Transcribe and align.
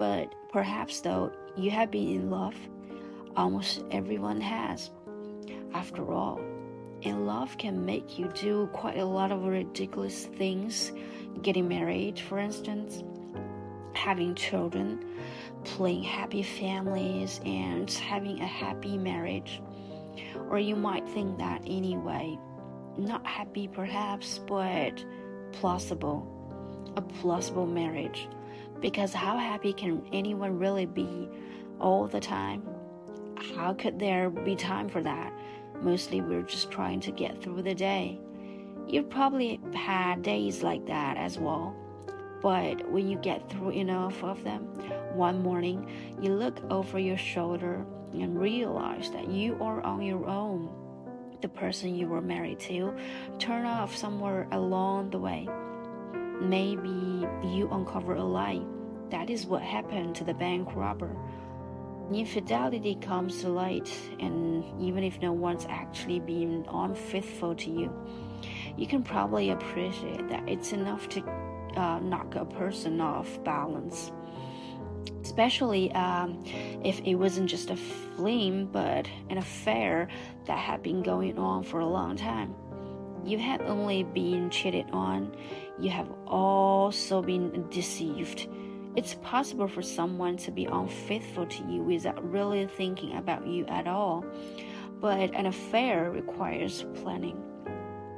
But 0.00 0.34
perhaps, 0.50 1.02
though, 1.02 1.30
you 1.58 1.70
have 1.72 1.90
been 1.90 2.08
in 2.08 2.30
love. 2.30 2.54
Almost 3.36 3.84
everyone 3.90 4.40
has. 4.40 4.90
After 5.74 6.10
all, 6.10 6.40
in 7.02 7.26
love 7.26 7.58
can 7.58 7.84
make 7.84 8.18
you 8.18 8.28
do 8.28 8.70
quite 8.72 8.96
a 8.96 9.04
lot 9.04 9.30
of 9.30 9.44
ridiculous 9.44 10.24
things. 10.24 10.92
Getting 11.42 11.68
married, 11.68 12.18
for 12.18 12.38
instance, 12.38 13.04
having 13.92 14.34
children, 14.34 15.04
playing 15.64 16.04
happy 16.04 16.44
families, 16.44 17.38
and 17.44 17.90
having 17.90 18.40
a 18.40 18.46
happy 18.46 18.96
marriage. 18.96 19.60
Or 20.48 20.58
you 20.58 20.76
might 20.76 21.06
think 21.10 21.36
that 21.36 21.60
anyway. 21.66 22.38
Not 22.96 23.26
happy, 23.26 23.68
perhaps, 23.68 24.38
but 24.38 25.04
plausible. 25.52 26.26
A 26.96 27.02
plausible 27.02 27.66
marriage. 27.66 28.28
Because 28.80 29.12
how 29.12 29.36
happy 29.36 29.72
can 29.72 30.02
anyone 30.12 30.58
really 30.58 30.86
be 30.86 31.28
all 31.78 32.06
the 32.06 32.20
time? 32.20 32.62
How 33.54 33.74
could 33.74 33.98
there 33.98 34.30
be 34.30 34.56
time 34.56 34.88
for 34.88 35.02
that? 35.02 35.32
Mostly 35.82 36.20
we're 36.20 36.42
just 36.42 36.70
trying 36.70 37.00
to 37.00 37.10
get 37.10 37.42
through 37.42 37.62
the 37.62 37.74
day. 37.74 38.20
You've 38.86 39.10
probably 39.10 39.60
had 39.74 40.22
days 40.22 40.62
like 40.62 40.86
that 40.86 41.16
as 41.16 41.38
well. 41.38 41.76
But 42.42 42.90
when 42.90 43.06
you 43.06 43.18
get 43.18 43.50
through 43.50 43.70
enough 43.70 44.22
of 44.24 44.42
them, 44.44 44.62
one 45.14 45.42
morning 45.42 45.90
you 46.20 46.32
look 46.32 46.58
over 46.70 46.98
your 46.98 47.18
shoulder 47.18 47.84
and 48.12 48.40
realize 48.40 49.10
that 49.10 49.28
you 49.28 49.56
are 49.60 49.82
on 49.82 50.02
your 50.02 50.26
own. 50.26 50.70
The 51.42 51.48
person 51.48 51.94
you 51.94 52.08
were 52.08 52.20
married 52.20 52.60
to 52.60 52.96
turned 53.38 53.66
off 53.66 53.94
somewhere 53.94 54.48
along 54.52 55.10
the 55.10 55.18
way. 55.18 55.48
Maybe 56.40 57.26
you 57.44 57.68
uncover 57.70 58.14
a 58.14 58.24
lie. 58.24 58.62
That 59.10 59.28
is 59.28 59.46
what 59.46 59.62
happened 59.62 60.14
to 60.16 60.24
the 60.24 60.34
bank 60.34 60.68
robber. 60.74 61.14
Infidelity 62.12 62.96
comes 62.96 63.42
to 63.42 63.48
light, 63.48 63.92
and 64.18 64.64
even 64.80 65.04
if 65.04 65.20
no 65.20 65.32
one's 65.32 65.66
actually 65.68 66.18
been 66.18 66.64
unfaithful 66.72 67.54
to 67.56 67.70
you, 67.70 67.92
you 68.76 68.86
can 68.86 69.02
probably 69.02 69.50
appreciate 69.50 70.28
that 70.28 70.48
it's 70.48 70.72
enough 70.72 71.08
to 71.10 71.22
uh, 71.76 72.00
knock 72.00 72.34
a 72.34 72.44
person 72.44 73.00
off 73.00 73.42
balance. 73.44 74.10
Especially 75.22 75.92
um, 75.92 76.42
if 76.82 77.00
it 77.00 77.14
wasn't 77.14 77.48
just 77.48 77.70
a 77.70 77.76
fling, 77.76 78.66
but 78.66 79.06
an 79.28 79.38
affair 79.38 80.08
that 80.46 80.58
had 80.58 80.82
been 80.82 81.02
going 81.02 81.38
on 81.38 81.62
for 81.62 81.80
a 81.80 81.86
long 81.86 82.16
time. 82.16 82.54
You 83.24 83.38
have 83.38 83.60
only 83.62 84.02
been 84.02 84.50
cheated 84.50 84.86
on, 84.92 85.34
you 85.78 85.90
have 85.90 86.10
also 86.26 87.22
been 87.22 87.68
deceived. 87.70 88.48
It's 88.96 89.14
possible 89.22 89.68
for 89.68 89.82
someone 89.82 90.36
to 90.38 90.50
be 90.50 90.64
unfaithful 90.64 91.46
to 91.46 91.64
you 91.68 91.82
without 91.82 92.28
really 92.28 92.66
thinking 92.66 93.16
about 93.16 93.46
you 93.46 93.66
at 93.66 93.86
all, 93.86 94.24
but 95.00 95.34
an 95.34 95.46
affair 95.46 96.10
requires 96.10 96.84
planning. 96.96 97.40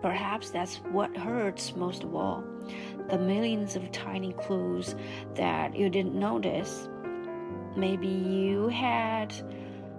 Perhaps 0.00 0.50
that's 0.50 0.76
what 0.92 1.16
hurts 1.16 1.74
most 1.76 2.04
of 2.04 2.14
all 2.14 2.44
the 3.08 3.18
millions 3.18 3.76
of 3.76 3.90
tiny 3.92 4.32
clues 4.32 4.94
that 5.34 5.76
you 5.76 5.90
didn't 5.90 6.14
notice. 6.14 6.88
Maybe 7.76 8.06
you 8.06 8.68
had 8.68 9.34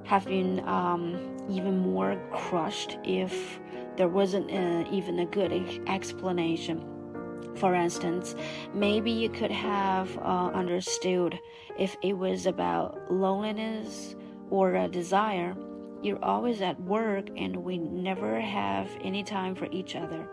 have 0.05 0.25
been 0.25 0.67
um, 0.67 1.17
even 1.49 1.79
more 1.79 2.19
crushed 2.31 2.97
if 3.03 3.59
there 3.97 4.07
wasn't 4.07 4.51
a, 4.51 4.87
even 4.91 5.19
a 5.19 5.25
good 5.25 5.51
explanation. 5.87 6.83
For 7.55 7.73
instance, 7.73 8.35
maybe 8.73 9.11
you 9.11 9.29
could 9.29 9.51
have 9.51 10.17
uh, 10.17 10.51
understood 10.53 11.39
if 11.79 11.95
it 12.03 12.13
was 12.13 12.45
about 12.45 13.11
loneliness 13.11 14.15
or 14.49 14.75
a 14.75 14.87
desire. 14.87 15.55
You're 16.01 16.23
always 16.23 16.61
at 16.61 16.79
work 16.81 17.29
and 17.37 17.55
we 17.57 17.77
never 17.77 18.39
have 18.41 18.89
any 19.01 19.23
time 19.23 19.55
for 19.55 19.67
each 19.71 19.95
other. 19.95 20.27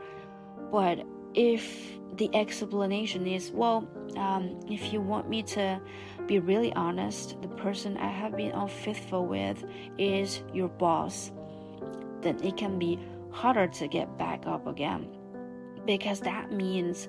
But 0.71 1.05
if 1.35 1.93
the 2.17 2.29
explanation 2.35 3.27
is, 3.27 3.53
well, 3.53 3.89
um, 4.17 4.61
if 4.69 4.93
you 4.93 5.01
want 5.01 5.29
me 5.29 5.43
to 5.45 5.81
be 6.27 6.39
really 6.39 6.73
honest, 6.75 7.41
the 7.41 7.49
person 7.49 7.97
I 7.97 8.09
have 8.09 8.37
been 8.37 8.53
unfaithful 8.53 9.27
with 9.27 9.65
is 9.97 10.43
your 10.53 10.69
boss, 10.69 11.31
then 12.21 12.43
it 12.45 12.57
can 12.57 12.79
be 12.79 12.99
harder 13.33 13.67
to 13.67 13.89
get 13.89 14.17
back 14.19 14.47
up 14.47 14.67
again. 14.67 15.09
Because 15.85 16.21
that 16.21 16.53
means 16.53 17.09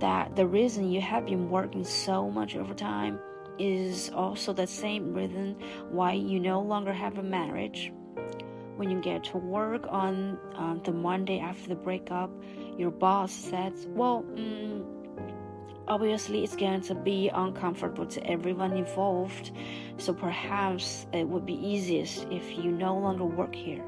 that 0.00 0.36
the 0.36 0.46
reason 0.46 0.90
you 0.90 1.00
have 1.00 1.26
been 1.26 1.50
working 1.50 1.84
so 1.84 2.30
much 2.30 2.56
overtime 2.56 3.18
is 3.58 4.10
also 4.10 4.52
the 4.52 4.66
same 4.66 5.14
reason 5.14 5.56
why 5.90 6.12
you 6.12 6.38
no 6.38 6.60
longer 6.60 6.92
have 6.92 7.18
a 7.18 7.22
marriage. 7.22 7.92
When 8.76 8.90
you 8.90 9.00
get 9.00 9.24
to 9.24 9.38
work 9.38 9.86
on 9.88 10.38
um, 10.54 10.82
the 10.84 10.92
Monday 10.92 11.40
after 11.40 11.68
the 11.68 11.74
breakup, 11.74 12.30
your 12.76 12.90
boss 12.90 13.32
says, 13.32 13.86
Well, 13.88 14.22
mm, 14.34 14.84
obviously 15.88 16.44
it's 16.44 16.56
going 16.56 16.82
to 16.82 16.94
be 16.94 17.28
uncomfortable 17.28 18.06
to 18.06 18.26
everyone 18.26 18.72
involved, 18.72 19.52
so 19.96 20.12
perhaps 20.12 21.06
it 21.14 21.26
would 21.26 21.46
be 21.46 21.54
easiest 21.54 22.26
if 22.30 22.56
you 22.58 22.70
no 22.70 22.98
longer 22.98 23.24
work 23.24 23.54
here. 23.54 23.84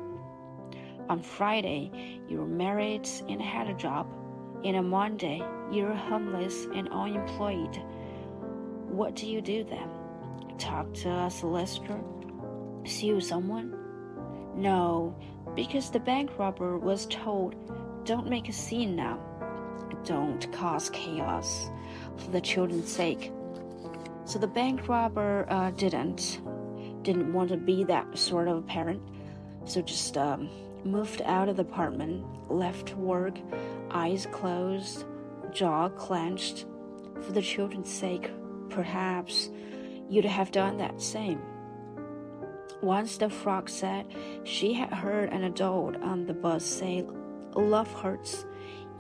On 1.08 1.22
Friday, 1.22 2.20
you're 2.28 2.46
married 2.46 3.08
and 3.28 3.40
had 3.40 3.68
a 3.68 3.74
job. 3.74 4.06
In 4.62 4.74
a 4.74 4.82
Monday, 4.82 5.42
you're 5.72 5.94
homeless 5.94 6.66
and 6.74 6.88
unemployed. 6.90 7.80
What 8.88 9.16
do 9.16 9.26
you 9.26 9.40
do 9.40 9.64
then? 9.64 9.88
Talk 10.58 10.92
to 10.94 11.08
a 11.10 11.30
solicitor? 11.30 11.98
Sue 12.84 13.20
someone? 13.20 13.74
No, 14.54 15.16
because 15.54 15.90
the 15.90 16.00
bank 16.00 16.38
robber 16.38 16.76
was 16.76 17.06
told, 17.06 17.54
don't 18.04 18.28
make 18.28 18.48
a 18.50 18.52
scene 18.52 18.94
now. 18.94 19.18
Don't 20.04 20.52
cause 20.52 20.90
chaos 20.90 21.70
for 22.16 22.30
the 22.32 22.40
children's 22.40 22.92
sake. 22.92 23.32
So 24.24 24.38
the 24.38 24.46
bank 24.46 24.88
robber 24.88 25.46
uh, 25.48 25.70
didn't 25.70 26.40
didn't 27.02 27.32
want 27.32 27.48
to 27.48 27.56
be 27.56 27.84
that 27.84 28.18
sort 28.18 28.48
of 28.48 28.66
parent, 28.66 29.00
so 29.64 29.80
just 29.80 30.18
um, 30.18 30.50
moved 30.90 31.22
out 31.22 31.48
of 31.48 31.56
the 31.56 31.62
apartment, 31.62 32.24
left 32.50 32.94
work, 32.96 33.38
eyes 33.90 34.26
closed, 34.32 35.04
jaw 35.52 35.88
clenched. 35.88 36.66
For 37.24 37.32
the 37.32 37.42
children's 37.42 37.92
sake, 37.92 38.30
perhaps 38.70 39.50
you'd 40.08 40.24
have 40.24 40.50
done 40.50 40.76
that 40.78 41.00
same. 41.00 41.40
Once 42.80 43.16
the 43.16 43.28
frog 43.28 43.68
said 43.68 44.06
she 44.44 44.72
had 44.72 44.92
heard 44.92 45.32
an 45.32 45.44
adult 45.44 45.96
on 45.96 46.26
the 46.26 46.34
bus 46.34 46.64
say, 46.64 47.04
Love 47.54 47.92
hurts, 47.92 48.46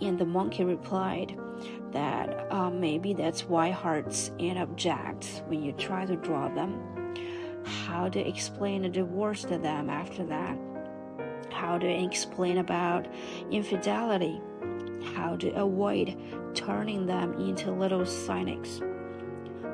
and 0.00 0.18
the 0.18 0.26
monkey 0.26 0.64
replied 0.64 1.38
that 1.92 2.52
uh, 2.52 2.70
maybe 2.70 3.14
that's 3.14 3.44
why 3.44 3.70
hearts 3.70 4.30
end 4.38 4.58
up 4.58 4.74
jagged 4.76 5.42
when 5.46 5.62
you 5.62 5.72
try 5.72 6.04
to 6.04 6.16
draw 6.16 6.48
them. 6.48 7.14
How 7.64 8.08
to 8.08 8.28
explain 8.28 8.84
a 8.84 8.88
divorce 8.88 9.42
to 9.42 9.58
them 9.58 9.90
after 9.90 10.24
that? 10.26 10.58
How 11.58 11.76
to 11.76 11.88
explain 11.88 12.58
about 12.58 13.08
infidelity? 13.50 14.40
How 15.16 15.34
to 15.38 15.50
avoid 15.60 16.16
turning 16.54 17.04
them 17.04 17.34
into 17.34 17.72
little 17.72 18.06
cynics? 18.06 18.80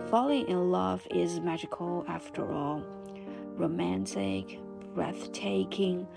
Falling 0.07 0.49
in 0.49 0.71
love 0.71 1.07
is 1.11 1.41
magical 1.41 2.07
after 2.09 2.51
all 2.51 2.83
romantic, 3.59 4.59
breathtaking, 4.95 6.09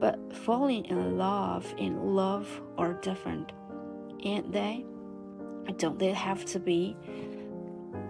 but 0.00 0.18
falling 0.34 0.86
in 0.86 1.16
love 1.16 1.72
and 1.78 2.16
love 2.16 2.60
are 2.76 2.94
different, 2.94 3.52
ain't 4.24 4.50
they? 4.50 4.84
Don't 5.76 6.00
they 6.00 6.12
have 6.12 6.44
to 6.46 6.58
be? 6.58 6.96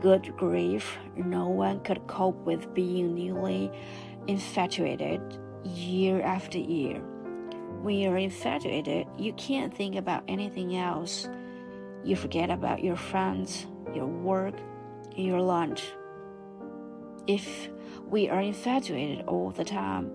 Good 0.01 0.35
grief, 0.39 0.97
no 1.15 1.51
one 1.51 1.81
could 1.81 2.07
cope 2.07 2.43
with 2.47 2.73
being 2.73 3.15
newly 3.15 3.71
infatuated 4.27 5.21
year 5.65 6.21
after 6.23 6.59
year. 6.59 7.01
When 7.83 7.97
you're 7.97 8.17
infatuated, 8.17 9.07
you 9.19 9.33
can't 9.35 9.75
think 9.75 9.97
about 9.97 10.25
anything 10.29 10.77
else. 10.77 11.29
You 12.05 12.17
forget 12.17 12.51
about 12.51 12.83
your 12.83 12.97
friends, 12.97 13.67
your 13.95 14.07
work, 14.07 14.55
and 15.17 15.27
your 15.27 15.41
lunch. 15.41 15.83
If 17.27 17.69
we 18.09 18.29
are 18.29 18.41
infatuated 18.41 19.27
all 19.27 19.51
the 19.51 19.65
time, 19.65 20.13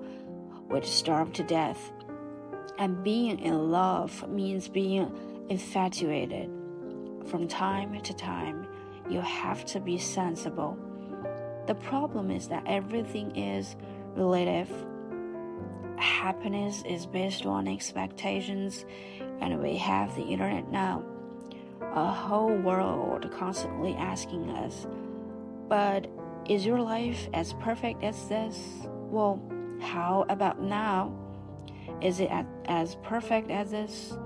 we'd 0.70 0.86
starve 0.86 1.34
to 1.34 1.44
death. 1.44 1.92
And 2.78 3.04
being 3.04 3.40
in 3.40 3.72
love 3.72 4.30
means 4.30 4.68
being 4.68 5.12
infatuated. 5.50 6.50
From 7.26 7.48
time 7.48 8.00
to 8.02 8.14
time, 8.14 8.68
you 9.10 9.22
have 9.22 9.66
to 9.66 9.80
be 9.80 9.98
sensible. 9.98 10.78
The 11.66 11.76
problem 11.76 12.32
is 12.32 12.48
that 12.48 12.64
everything 12.66 13.36
is 13.36 13.76
relative. 14.16 14.72
Happiness 15.98 16.84
is 16.86 17.06
based 17.06 17.46
on 17.46 17.68
expectations, 17.68 18.86
and 19.42 19.62
we 19.62 19.78
have 19.78 20.16
the 20.16 20.24
internet 20.24 20.72
now. 20.72 21.04
A 21.82 22.12
whole 22.12 22.56
world 22.56 23.32
constantly 23.32 23.96
asking 23.96 24.50
us, 24.52 24.88
But 25.68 26.08
is 26.48 26.66
your 26.66 26.80
life 26.80 27.28
as 27.34 27.54
perfect 27.54 28.04
as 28.04 28.28
this? 28.28 28.60
Well, 29.10 29.42
how 29.82 30.26
about 30.30 30.62
now? 30.62 31.14
Is 32.02 32.20
it 32.20 32.30
as 32.66 32.96
perfect 33.04 33.50
as 33.50 33.72
this? 33.72 34.18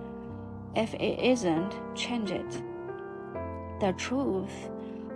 If 0.75 0.93
it 0.95 1.19
isn't, 1.19 1.73
change 1.95 2.31
it. 2.31 2.51
The 3.79 3.93
truth, 3.97 4.69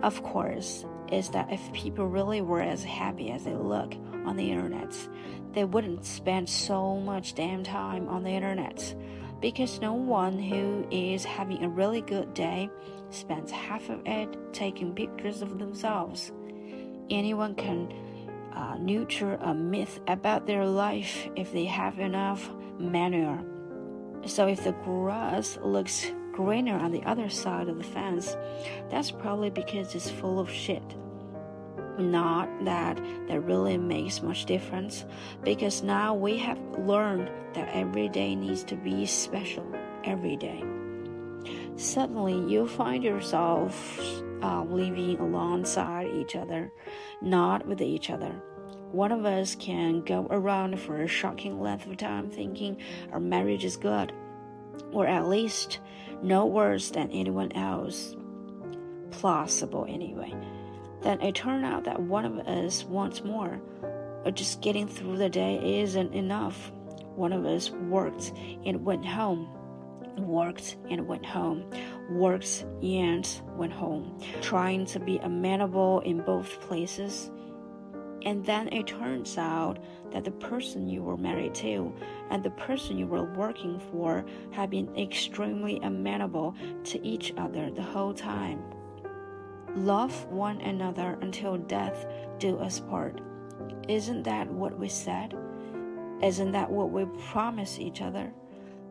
of 0.04 0.22
course, 0.24 0.86
is 1.12 1.30
that 1.30 1.52
if 1.52 1.74
people 1.74 2.08
really 2.08 2.42
were 2.42 2.62
as 2.62 2.84
happy 2.84 3.32
as 3.32 3.44
they 3.44 3.54
look 3.54 3.94
on 4.26 4.38
the 4.38 4.52
internet, 4.52 4.96
they 5.54 5.64
wouldn't 5.64 6.06
spend 6.06 6.50
so 6.50 6.98
much 6.98 7.36
damn 7.36 7.64
time 7.64 8.08
on 8.08 8.24
the 8.24 8.30
internet. 8.30 8.96
Because 9.42 9.80
no 9.82 9.94
one 9.94 10.40
who 10.40 10.88
is 10.90 11.24
having 11.24 11.64
a 11.64 11.70
really 11.70 12.02
good 12.02 12.34
day 12.34 12.70
spends 13.10 13.52
half 13.52 13.90
of 13.90 14.02
it 14.06 14.36
taking 14.54 14.96
pictures 14.96 15.42
of 15.42 15.60
themselves. 15.60 16.32
Anyone 17.10 17.56
can 17.56 17.94
uh, 18.54 18.78
nurture 18.80 19.36
a 19.36 19.54
myth 19.54 20.00
about 20.08 20.48
their 20.48 20.66
life 20.66 21.28
if 21.36 21.52
they 21.52 21.66
have 21.66 22.00
enough 22.00 22.50
manure. 22.80 23.44
So 24.26 24.48
if 24.48 24.64
the 24.64 24.72
grass 24.72 25.60
looks 25.62 26.12
greener 26.36 26.76
on 26.76 26.92
the 26.92 27.04
other 27.04 27.30
side 27.30 27.70
of 27.70 27.78
the 27.78 27.84
fence, 27.84 28.36
that's 28.90 29.10
probably 29.10 29.50
because 29.50 29.96
it's 29.96 30.12
full 30.12 30.38
of 30.40 30.52
shit. 30.52 30.84
Not 31.98 32.50
that 32.66 33.00
that 33.30 33.40
really 33.46 33.78
makes 33.78 34.22
much 34.22 34.46
difference, 34.46 35.06
because 35.44 35.82
now 35.82 36.14
we 36.14 36.38
have 36.40 36.60
learned 36.78 37.32
that 37.54 37.70
every 37.74 38.10
day 38.10 38.36
needs 38.36 38.66
to 38.66 38.76
be 38.76 39.06
special 39.06 39.66
every 40.04 40.36
day. 40.36 40.62
Suddenly, 41.78 42.52
you 42.52 42.68
find 42.68 43.02
yourself 43.02 44.00
uh, 44.42 44.64
living 44.64 45.18
alongside 45.20 46.08
each 46.08 46.36
other, 46.36 46.72
not 47.22 47.66
with 47.66 47.82
each 47.82 48.10
other. 48.10 48.34
One 48.92 49.14
of 49.14 49.26
us 49.26 49.56
can 49.56 50.02
go 50.02 50.28
around 50.30 50.80
for 50.80 51.02
a 51.02 51.08
shocking 51.08 51.62
length 51.62 51.88
of 51.88 51.98
time 51.98 52.30
thinking 52.30 52.78
our 53.12 53.20
marriage 53.20 53.64
is 53.64 53.78
good, 53.78 54.12
or 54.92 55.08
at 55.08 55.28
least 55.28 55.80
no 56.22 56.46
worse 56.46 56.90
than 56.92 57.12
anyone 57.12 57.52
else. 57.54 58.16
Plausible, 59.12 59.86
anyway. 59.88 60.34
Then 61.02 61.22
it 61.22 61.36
turned 61.36 61.66
out 61.66 61.84
that 61.86 62.02
one 62.02 62.26
of 62.26 62.38
us 62.48 62.84
wants 62.84 63.24
more, 63.24 63.62
uh, 64.26 64.32
just 64.32 64.62
getting 64.62 64.88
through 64.88 65.18
the 65.18 65.30
day 65.30 65.82
isn't 65.82 66.14
enough. 66.14 66.72
One 67.16 67.32
of 67.32 67.46
us 67.46 67.70
worked 67.72 68.34
and 68.66 68.84
went 68.84 69.06
home 69.06 69.48
worked 70.18 70.78
and 70.90 71.08
went 71.08 71.26
home, 71.26 71.70
worked 72.10 72.66
and 72.82 73.42
went 73.56 73.74
home, 73.74 74.20
trying 74.42 74.86
to 74.88 75.00
be 75.00 75.18
amenable 75.20 76.02
in 76.02 76.22
both 76.22 76.60
places. 76.62 77.32
And 78.26 78.44
then 78.44 78.68
it 78.70 78.88
turns 78.88 79.38
out 79.38 79.78
that 80.12 80.24
the 80.24 80.32
person 80.32 80.90
you 80.90 81.04
were 81.04 81.16
married 81.16 81.54
to 81.56 81.94
and 82.32 82.44
the 82.44 82.50
person 82.50 82.98
you 82.98 83.06
were 83.06 83.32
working 83.36 83.80
for 83.92 84.26
have 84.52 84.72
been 84.72 84.94
extremely 84.98 85.80
amenable 85.84 86.56
to 86.86 87.06
each 87.06 87.34
other 87.38 87.70
the 87.70 87.84
whole 87.84 88.14
time. 88.14 88.64
Love 89.76 90.26
one 90.26 90.60
another 90.62 91.20
until 91.22 91.58
death 91.58 92.08
do 92.40 92.58
us 92.58 92.80
part. 92.80 93.22
Isn't 93.88 94.24
that 94.24 94.50
what 94.50 94.80
we 94.80 94.90
said? 94.90 95.36
Isn't 96.24 96.54
that 96.54 96.72
what 96.72 96.90
we 96.90 97.06
promised 97.30 97.80
each 97.80 98.02
other? 98.02 98.34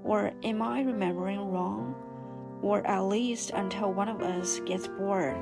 Or 0.04 0.30
am 0.44 0.62
I 0.62 0.82
remembering 0.82 1.50
wrong? 1.50 1.96
Or 2.62 2.86
at 2.86 3.00
least 3.00 3.50
until 3.50 3.92
one 3.92 4.08
of 4.08 4.20
us 4.20 4.60
gets 4.60 4.86
bored. 4.86 5.36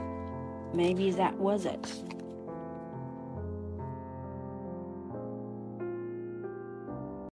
Maybe 0.73 1.11
that 1.11 1.37
was 1.37 1.67
it. 1.67 1.93